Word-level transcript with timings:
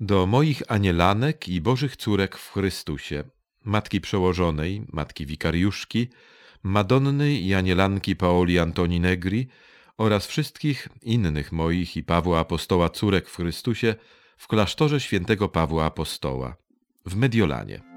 Do 0.00 0.26
moich 0.26 0.62
anielanek 0.68 1.48
i 1.48 1.60
bożych 1.60 1.96
córek 1.96 2.36
w 2.36 2.52
Chrystusie, 2.52 3.24
matki 3.64 4.00
przełożonej, 4.00 4.86
matki 4.92 5.26
wikariuszki, 5.26 6.08
Madonny 6.62 7.34
i 7.34 7.54
anielanki 7.54 8.16
Paoli 8.16 8.58
Antoni 8.58 9.00
Negri 9.00 9.48
oraz 9.98 10.26
wszystkich 10.26 10.88
innych 11.02 11.52
moich 11.52 11.96
i 11.96 12.02
Pawła 12.02 12.40
Apostoła 12.40 12.88
córek 12.88 13.28
w 13.28 13.36
Chrystusie 13.36 13.94
w 14.36 14.46
klasztorze 14.46 15.00
świętego 15.00 15.48
Pawła 15.48 15.84
Apostoła 15.84 16.56
w 17.06 17.16
Mediolanie. 17.16 17.95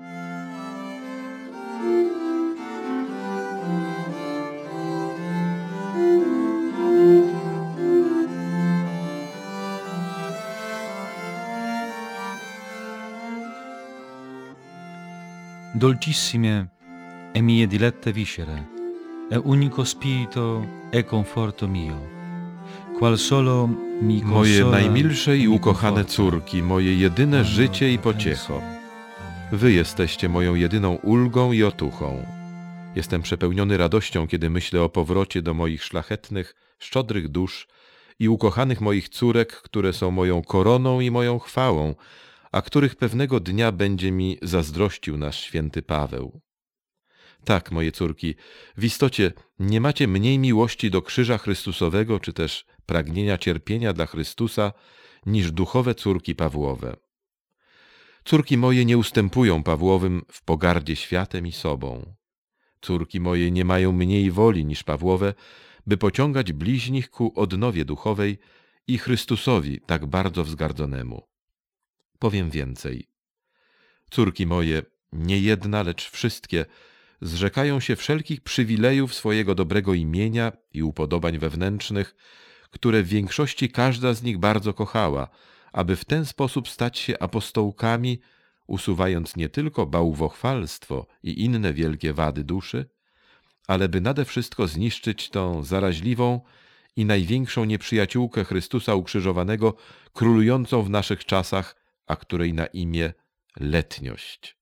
Dolcissime 15.71 16.67
e 17.31 17.41
mie 17.41 17.67
dilette 17.67 18.11
viscere, 18.11 18.67
e 19.29 19.37
unico 19.37 19.83
spirito 19.83 20.65
e 20.89 21.03
conforto 21.03 21.67
mio, 21.67 22.09
qual 22.97 23.19
solo 23.19 23.67
mi 24.01 24.19
Moje 24.23 24.61
consola 24.61 24.77
najmilsze 24.77 25.31
e 25.31 25.37
i 25.37 25.47
ukochane 25.47 26.05
córki, 26.05 26.63
moje 26.63 26.95
jedyne 26.95 27.43
życie 27.43 27.93
i 27.93 27.99
pociecho. 27.99 28.61
Wy 29.51 29.71
jesteście 29.71 30.29
moją 30.29 30.55
jedyną 30.55 30.95
ulgą 31.03 31.51
i 31.51 31.63
otuchą. 31.63 32.25
Jestem 32.95 33.21
przepełniony 33.21 33.77
radością, 33.77 34.27
kiedy 34.27 34.49
myślę 34.49 34.81
o 34.81 34.89
powrocie 34.89 35.41
do 35.41 35.53
moich 35.53 35.83
szlachetnych, 35.83 36.55
szczodrych 36.79 37.27
dusz 37.27 37.67
i 38.19 38.29
ukochanych 38.29 38.81
moich 38.81 39.09
córek, 39.09 39.61
które 39.61 39.93
są 39.93 40.11
moją 40.11 40.41
koroną 40.41 40.99
i 40.99 41.11
moją 41.11 41.39
chwałą, 41.39 41.95
a 42.51 42.61
których 42.61 42.95
pewnego 42.95 43.39
dnia 43.39 43.71
będzie 43.71 44.11
mi 44.11 44.37
zazdrościł 44.41 45.17
nasz 45.17 45.39
święty 45.39 45.81
Paweł. 45.81 46.41
Tak, 47.43 47.71
moje 47.71 47.91
córki, 47.91 48.35
w 48.77 48.85
istocie 48.85 49.31
nie 49.59 49.81
macie 49.81 50.07
mniej 50.07 50.39
miłości 50.39 50.91
do 50.91 51.01
krzyża 51.01 51.37
Chrystusowego, 51.37 52.19
czy 52.19 52.33
też 52.33 52.65
pragnienia 52.85 53.37
cierpienia 53.37 53.93
dla 53.93 54.05
Chrystusa, 54.05 54.73
niż 55.25 55.51
duchowe 55.51 55.95
córki 55.95 56.35
Pawłowe. 56.35 56.95
Córki 58.25 58.57
moje 58.57 58.85
nie 58.85 58.97
ustępują 58.97 59.63
Pawłowym 59.63 60.21
w 60.31 60.43
pogardzie 60.43 60.95
światem 60.95 61.47
i 61.47 61.51
sobą. 61.51 62.15
Córki 62.81 63.19
moje 63.19 63.51
nie 63.51 63.65
mają 63.65 63.91
mniej 63.91 64.31
woli 64.31 64.65
niż 64.65 64.83
Pawłowe, 64.83 65.33
by 65.87 65.97
pociągać 65.97 66.53
bliźnich 66.53 67.09
ku 67.09 67.33
odnowie 67.35 67.85
duchowej 67.85 68.37
i 68.87 68.97
Chrystusowi 68.97 69.81
tak 69.85 70.05
bardzo 70.05 70.43
wzgardzonemu. 70.43 71.29
Powiem 72.19 72.49
więcej. 72.49 73.07
Córki 74.11 74.45
moje, 74.45 74.81
nie 75.13 75.39
jedna, 75.39 75.83
lecz 75.83 76.09
wszystkie, 76.09 76.65
zrzekają 77.21 77.79
się 77.79 77.95
wszelkich 77.95 78.41
przywilejów 78.41 79.13
swojego 79.13 79.55
dobrego 79.55 79.93
imienia 79.93 80.51
i 80.73 80.83
upodobań 80.83 81.37
wewnętrznych, 81.37 82.15
które 82.71 83.03
w 83.03 83.07
większości 83.07 83.69
każda 83.69 84.13
z 84.13 84.23
nich 84.23 84.37
bardzo 84.37 84.73
kochała, 84.73 85.27
aby 85.71 85.95
w 85.95 86.05
ten 86.05 86.25
sposób 86.25 86.69
stać 86.69 86.99
się 86.99 87.19
apostołkami, 87.19 88.19
usuwając 88.67 89.35
nie 89.35 89.49
tylko 89.49 89.85
bałwochwalstwo 89.85 91.07
i 91.23 91.43
inne 91.43 91.73
wielkie 91.73 92.13
wady 92.13 92.43
duszy, 92.43 92.89
ale 93.67 93.89
by 93.89 94.01
nade 94.01 94.25
wszystko 94.25 94.67
zniszczyć 94.67 95.29
tą 95.29 95.63
zaraźliwą 95.63 96.41
i 96.95 97.05
największą 97.05 97.65
nieprzyjaciółkę 97.65 98.43
Chrystusa 98.43 98.95
ukrzyżowanego, 98.95 99.73
królującą 100.13 100.83
w 100.83 100.89
naszych 100.89 101.25
czasach, 101.25 101.75
a 102.09 102.15
której 102.15 102.53
na 102.53 102.65
imię 102.65 103.13
letniość. 103.59 104.57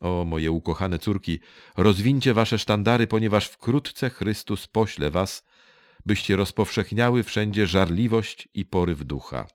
O 0.00 0.24
moje 0.24 0.50
ukochane 0.50 0.98
córki, 0.98 1.40
rozwincie 1.76 2.34
wasze 2.34 2.58
sztandary, 2.58 3.06
ponieważ 3.06 3.46
wkrótce 3.46 4.10
Chrystus 4.10 4.66
pośle 4.66 5.10
was, 5.10 5.44
byście 6.06 6.36
rozpowszechniały 6.36 7.22
wszędzie 7.22 7.66
żarliwość 7.66 8.48
i 8.54 8.64
poryw 8.64 9.04
ducha. 9.04 9.46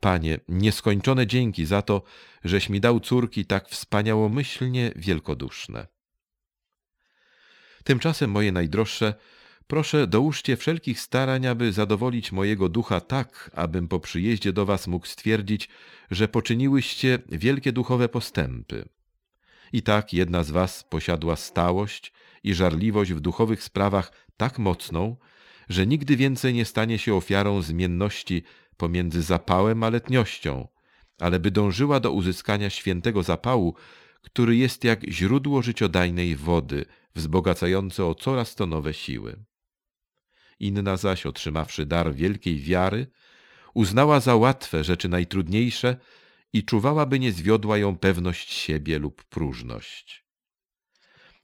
Panie, 0.00 0.38
nieskończone 0.48 1.26
dzięki 1.26 1.66
za 1.66 1.82
to, 1.82 2.02
żeś 2.44 2.68
mi 2.68 2.80
dał 2.80 3.00
córki 3.00 3.46
tak 3.46 3.68
wspaniałomyślnie 3.68 4.92
wielkoduszne. 4.96 5.86
Tymczasem, 7.84 8.30
moje 8.30 8.52
najdroższe, 8.52 9.14
proszę 9.66 10.06
dołóżcie 10.06 10.56
wszelkich 10.56 11.00
starań, 11.00 11.46
aby 11.46 11.72
zadowolić 11.72 12.32
mojego 12.32 12.68
ducha 12.68 13.00
tak, 13.00 13.50
abym 13.54 13.88
po 13.88 14.00
przyjeździe 14.00 14.52
do 14.52 14.66
was 14.66 14.86
mógł 14.86 15.06
stwierdzić, 15.06 15.68
że 16.10 16.28
poczyniłyście 16.28 17.18
wielkie 17.28 17.72
duchowe 17.72 18.08
postępy. 18.08 18.88
I 19.72 19.82
tak 19.82 20.12
jedna 20.12 20.44
z 20.44 20.50
was 20.50 20.84
posiadła 20.84 21.36
stałość 21.36 22.12
i 22.44 22.54
żarliwość 22.54 23.12
w 23.12 23.20
duchowych 23.20 23.62
sprawach 23.62 24.12
tak 24.36 24.58
mocną, 24.58 25.16
że 25.68 25.86
nigdy 25.86 26.16
więcej 26.16 26.54
nie 26.54 26.64
stanie 26.64 26.98
się 26.98 27.14
ofiarą 27.14 27.62
zmienności 27.62 28.42
pomiędzy 28.76 29.22
zapałem 29.22 29.82
a 29.82 29.90
letniością, 29.90 30.68
ale 31.20 31.40
by 31.40 31.50
dążyła 31.50 32.00
do 32.00 32.12
uzyskania 32.12 32.70
świętego 32.70 33.22
zapału, 33.22 33.74
który 34.22 34.56
jest 34.56 34.84
jak 34.84 35.04
źródło 35.08 35.62
życiodajnej 35.62 36.36
wody, 36.36 36.84
wzbogacające 37.14 38.04
o 38.04 38.14
coraz 38.14 38.54
to 38.54 38.66
nowe 38.66 38.94
siły. 38.94 39.44
Inna 40.62 40.96
zaś, 40.96 41.26
otrzymawszy 41.26 41.86
dar 41.86 42.14
wielkiej 42.14 42.60
wiary, 42.60 43.06
uznała 43.74 44.20
za 44.20 44.36
łatwe 44.36 44.84
rzeczy 44.84 45.08
najtrudniejsze 45.08 45.96
i 46.52 46.64
czuwała, 46.64 47.06
by 47.06 47.18
nie 47.18 47.32
zwiodła 47.32 47.78
ją 47.78 47.98
pewność 47.98 48.52
siebie 48.52 48.98
lub 48.98 49.24
próżność. 49.24 50.24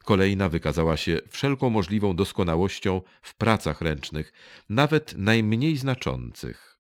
Kolejna 0.04 0.48
wykazała 0.48 0.96
się 0.96 1.20
wszelką 1.28 1.70
możliwą 1.70 2.16
doskonałością 2.16 3.02
w 3.22 3.34
pracach 3.34 3.80
ręcznych, 3.80 4.32
nawet 4.68 5.14
najmniej 5.16 5.76
znaczących. 5.76 6.78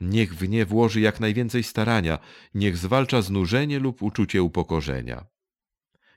Niech 0.00 0.34
w 0.34 0.48
nie 0.48 0.66
włoży 0.66 1.00
jak 1.00 1.20
najwięcej 1.20 1.62
starania, 1.62 2.18
niech 2.54 2.76
zwalcza 2.76 3.22
znużenie 3.22 3.78
lub 3.78 4.02
uczucie 4.02 4.42
upokorzenia. 4.42 5.26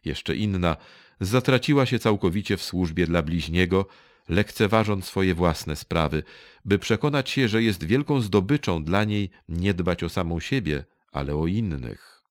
Jeszcze 0.06 0.36
inna 0.36 0.78
zatraciła 1.20 1.86
się 1.86 2.00
całkowicie 2.00 2.58
w 2.58 2.64
służbie 2.64 3.08
dla 3.08 3.22
bliźniego, 3.22 3.86
lekceważąc 4.30 5.06
swoje 5.06 5.36
własne 5.36 5.76
sprawy, 5.76 6.24
by 6.66 6.80
przekonać 6.80 7.30
się, 7.30 7.48
że 7.48 7.64
jest 7.64 7.84
wielką 7.84 8.22
zdobyczą 8.22 8.84
dla 8.84 9.04
niej 9.04 9.30
nie 9.50 9.74
dbać 9.74 10.04
o 10.04 10.10
samą 10.10 10.40
siebie, 10.40 10.86
ale 11.12 11.36
o 11.36 11.48
innych. 11.48 12.24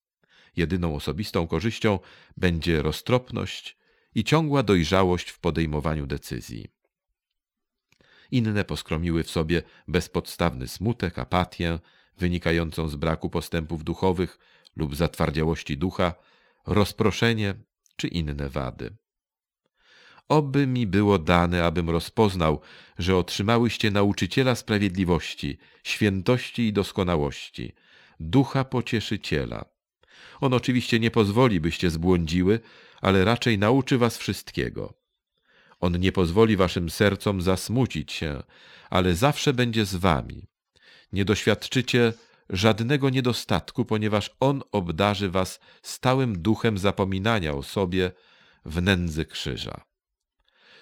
Jedyną 0.57 0.95
osobistą 0.97 1.47
korzyścią 1.47 1.99
będzie 2.37 2.83
roztropność 2.83 3.77
i 4.15 4.25
ciągła 4.25 4.63
dojrzałość 4.63 5.31
w 5.31 5.39
podejmowaniu 5.39 6.07
decyzji. 6.07 6.69
Inne 8.31 8.65
poskromiły 8.65 9.25
w 9.25 9.31
sobie 9.31 9.63
bezpodstawny 9.89 10.69
smutek, 10.69 11.19
apatię, 11.19 11.79
wynikającą 12.19 12.89
z 12.89 12.97
braku 12.97 13.31
postępów 13.31 13.85
duchowych 13.85 14.39
lub 14.77 14.97
zatwardziałości 14.97 15.79
ducha, 15.79 16.15
rozproszenie 16.67 17.55
czy 17.97 18.09
inne 18.09 18.49
wady. 18.49 18.97
Oby 20.29 20.67
mi 20.67 20.87
było 20.87 21.19
dane, 21.19 21.65
abym 21.65 21.91
rozpoznał, 21.91 22.61
że 22.99 23.17
otrzymałyście 23.17 23.91
nauczyciela 23.91 24.55
sprawiedliwości, 24.55 25.59
świętości 25.85 26.63
i 26.63 26.73
doskonałości, 26.73 27.73
ducha 28.21 28.65
pocieszyciela. 28.65 29.65
On 30.41 30.55
oczywiście 30.55 31.01
nie 31.01 31.11
pozwoli, 31.11 31.61
byście 31.61 31.91
zbłądziły, 31.91 32.61
ale 33.01 33.25
raczej 33.25 33.59
nauczy 33.59 33.99
was 33.99 34.19
wszystkiego. 34.19 34.95
On 35.81 36.01
nie 36.01 36.13
pozwoli 36.13 36.57
waszym 36.57 36.91
sercom 36.91 37.43
zasmucić 37.43 38.13
się, 38.13 38.43
ale 38.91 39.15
zawsze 39.15 39.53
będzie 39.53 39.85
z 39.85 39.95
wami. 39.95 40.47
Nie 41.13 41.25
doświadczycie 41.25 42.13
żadnego 42.51 43.11
niedostatku, 43.11 43.85
ponieważ 43.85 44.31
On 44.41 44.63
obdarzy 44.73 45.31
was 45.31 45.61
stałym 45.83 46.43
duchem 46.43 46.79
zapominania 46.79 47.55
o 47.55 47.63
sobie 47.63 48.13
w 48.65 48.83
nędzy 48.83 49.25
krzyża. 49.25 49.85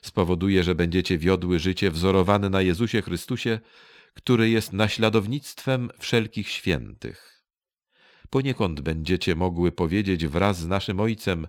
Spowoduje, 0.03 0.65
że 0.65 0.75
będziecie 0.75 1.19
wiodły 1.19 1.59
życie 1.59 1.91
wzorowane 1.91 2.51
na 2.51 2.63
Jezusie 2.63 3.03
Chrystusie, 3.03 3.61
który 4.15 4.51
jest 4.51 4.73
naśladownictwem 4.73 5.91
wszelkich 5.99 6.49
świętych. 6.49 7.45
Poniekąd 8.31 8.81
będziecie 8.81 9.35
mogły 9.35 9.73
powiedzieć 9.73 10.27
wraz 10.27 10.59
z 10.59 10.67
naszym 10.67 11.01
Ojcem, 11.01 11.47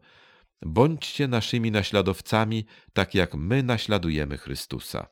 bądźcie 0.62 1.27
naszymi 1.27 1.71
naśladowcami, 1.71 2.65
tak 2.94 3.15
jak 3.15 3.36
my 3.36 3.63
naśladujemy 3.63 4.38
Chrystusa. 4.38 5.07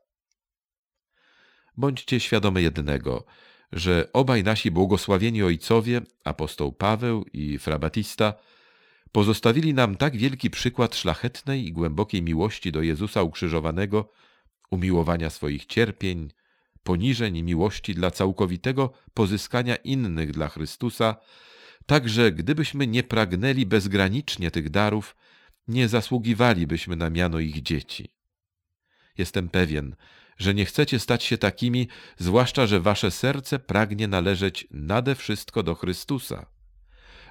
Bądźcie 1.77 2.19
świadome 2.19 2.61
jednego, 2.61 3.25
że 3.71 4.09
obaj 4.13 4.43
nasi 4.43 4.71
błogosławieni 4.71 5.43
ojcowie, 5.43 6.01
apostoł 6.23 6.71
Paweł 6.71 7.25
i 7.33 7.57
fra 7.57 7.79
Batista, 7.79 8.33
pozostawili 9.11 9.73
nam 9.73 9.95
tak 9.95 10.17
wielki 10.17 10.49
przykład 10.49 10.95
szlachetnej 10.95 11.65
i 11.65 11.71
głębokiej 11.71 12.21
miłości 12.21 12.71
do 12.71 12.81
Jezusa 12.81 13.23
ukrzyżowanego, 13.23 14.11
umiłowania 14.71 15.29
swoich 15.29 15.65
cierpień, 15.65 16.31
poniżeń 16.83 17.37
i 17.37 17.43
miłości 17.43 17.95
dla 17.95 18.11
całkowitego 18.11 18.93
pozyskania 19.13 19.75
innych 19.75 20.31
dla 20.31 20.47
Chrystusa, 20.47 21.15
tak 21.85 22.09
że 22.09 22.31
gdybyśmy 22.31 22.87
nie 22.87 23.03
pragnęli 23.03 23.65
bezgranicznie 23.65 24.51
tych 24.51 24.69
darów, 24.69 25.15
nie 25.67 25.87
zasługiwalibyśmy 25.87 26.95
na 26.95 27.09
miano 27.09 27.39
ich 27.39 27.61
dzieci. 27.61 28.13
Jestem 29.17 29.49
pewien, 29.49 29.95
że 30.37 30.53
nie 30.53 30.65
chcecie 30.65 30.99
stać 30.99 31.23
się 31.23 31.37
takimi, 31.37 31.87
zwłaszcza, 32.17 32.67
że 32.67 32.79
wasze 32.79 33.11
serce 33.11 33.59
pragnie 33.59 34.07
należeć 34.07 34.67
nade 34.71 35.15
wszystko 35.15 35.63
do 35.63 35.75
Chrystusa, 35.75 36.45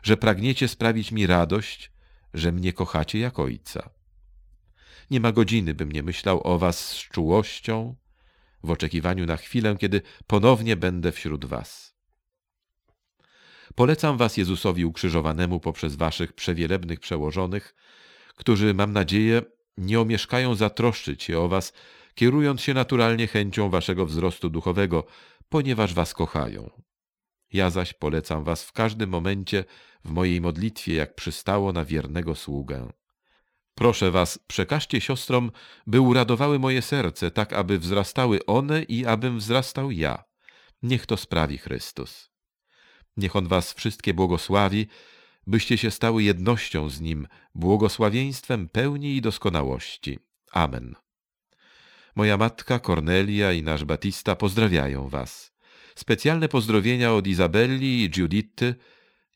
że 0.02 0.16
pragniecie 0.16 0.68
sprawić 0.68 1.12
mi 1.12 1.26
radość, 1.26 1.92
że 2.34 2.52
mnie 2.52 2.72
kochacie 2.72 3.18
jak 3.18 3.38
Ojca. 3.38 3.90
Nie 5.10 5.20
ma 5.20 5.32
godziny, 5.32 5.74
bym 5.74 5.92
nie 5.92 6.02
myślał 6.02 6.40
o 6.44 6.58
was 6.58 6.88
z 6.88 6.96
czułością, 6.96 7.96
w 8.62 8.70
oczekiwaniu 8.70 9.26
na 9.26 9.36
chwilę, 9.36 9.76
kiedy 9.76 10.02
ponownie 10.26 10.76
będę 10.76 11.12
wśród 11.12 11.44
was. 11.44 11.94
Polecam 13.74 14.16
was 14.16 14.36
Jezusowi 14.36 14.84
ukrzyżowanemu 14.84 15.60
poprzez 15.60 15.96
waszych 15.96 16.32
przewielebnych 16.32 17.00
przełożonych, 17.00 17.74
którzy, 18.36 18.74
mam 18.74 18.92
nadzieję, 18.92 19.42
nie 19.76 20.00
omieszkają 20.00 20.54
zatroszczyć 20.54 21.22
się 21.22 21.38
o 21.38 21.48
was, 21.48 21.72
kierując 22.14 22.60
się 22.60 22.74
naturalnie 22.74 23.26
chęcią 23.26 23.70
waszego 23.70 24.06
wzrostu 24.06 24.50
duchowego, 24.50 25.06
ponieważ 25.48 25.94
was 25.94 26.14
kochają. 26.14 26.70
Ja 27.52 27.70
zaś 27.70 27.92
polecam 27.92 28.44
was 28.44 28.64
w 28.64 28.72
każdym 28.72 29.10
momencie 29.10 29.64
w 30.04 30.10
mojej 30.10 30.40
modlitwie, 30.40 30.94
jak 30.94 31.14
przystało 31.14 31.72
na 31.72 31.84
wiernego 31.84 32.34
sługę. 32.34 32.92
Proszę 33.74 34.10
was, 34.10 34.38
przekażcie 34.46 35.00
siostrom, 35.00 35.50
by 35.86 36.00
uradowały 36.00 36.58
moje 36.58 36.82
serce, 36.82 37.30
tak 37.30 37.52
aby 37.52 37.78
wzrastały 37.78 38.46
one 38.46 38.82
i 38.82 39.06
abym 39.06 39.38
wzrastał 39.38 39.90
ja. 39.90 40.24
Niech 40.82 41.06
to 41.06 41.16
sprawi 41.16 41.58
Chrystus. 41.58 42.30
Niech 43.16 43.36
On 43.36 43.48
was 43.48 43.72
wszystkie 43.72 44.14
błogosławi, 44.14 44.86
byście 45.46 45.78
się 45.78 45.90
stały 45.90 46.22
jednością 46.22 46.88
z 46.88 47.00
Nim, 47.00 47.28
błogosławieństwem 47.54 48.68
pełni 48.68 49.16
i 49.16 49.20
doskonałości. 49.20 50.18
Amen. 50.52 50.94
Moja 52.16 52.36
matka 52.36 52.78
Kornelia 52.78 53.52
i 53.52 53.62
nasz 53.62 53.84
Batista 53.84 54.36
pozdrawiają 54.36 55.08
was. 55.08 55.52
Specjalne 55.98 56.48
pozdrowienia 56.48 57.12
od 57.12 57.26
Izabelli 57.26 58.02
i 58.02 58.10
Giuditty. 58.10 58.74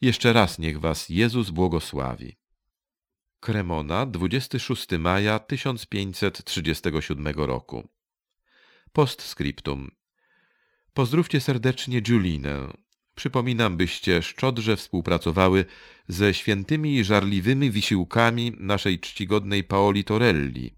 Jeszcze 0.01 0.33
raz 0.33 0.59
niech 0.59 0.81
was 0.81 1.09
Jezus 1.09 1.51
błogosławi. 1.51 2.37
Cremona, 3.41 4.07
26 4.07 4.87
maja 4.99 5.39
1537 5.39 7.27
roku. 7.37 7.89
Postscriptum. 8.93 9.91
Pozdrówcie 10.95 11.41
serdecznie 11.41 12.03
Julinę. 12.09 12.73
Przypominam, 13.15 13.77
byście 13.77 14.23
szczodrze 14.23 14.77
współpracowały 14.77 15.65
ze 16.09 16.35
świętymi 16.35 16.97
i 16.97 17.05
żarliwymi 17.05 17.71
wysiłkami 17.71 18.53
naszej 18.59 19.01
czcigodnej 19.01 19.65
Paoli 19.65 20.05
Torelli 20.05 20.77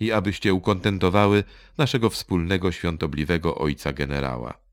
i 0.00 0.12
abyście 0.12 0.54
ukontentowały 0.54 1.44
naszego 1.78 2.10
wspólnego 2.10 2.72
świątobliwego 2.72 3.54
ojca 3.54 3.92
generała 3.92 4.63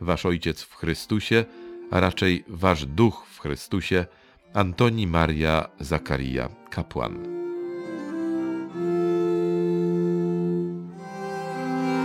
wasz 0.00 0.26
Ojciec 0.26 0.62
w 0.62 0.74
Chrystusie, 0.74 1.44
a 1.90 2.00
raczej 2.00 2.44
wasz 2.48 2.86
Duch 2.86 3.26
w 3.30 3.40
Chrystusie, 3.40 4.06
Antoni 4.54 5.06
Maria 5.06 5.68
Zakaria, 5.80 6.48
kapłan. 6.70 7.36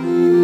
thank 0.02 0.36
you 0.36 0.41